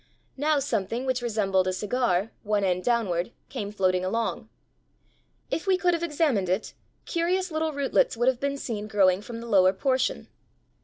[0.35, 4.49] Now something which resembled a cigar, one end downward, came floating along.
[5.51, 6.73] If we could have examined it,
[7.05, 10.27] curious little rootlets would have been seen growing from the lower portion.